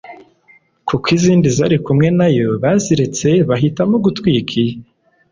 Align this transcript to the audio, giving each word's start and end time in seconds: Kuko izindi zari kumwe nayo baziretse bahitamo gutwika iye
Kuko 0.87 1.05
izindi 1.17 1.47
zari 1.57 1.77
kumwe 1.85 2.07
nayo 2.17 2.47
baziretse 2.63 3.29
bahitamo 3.49 3.95
gutwika 4.05 4.51
iye 4.63 4.75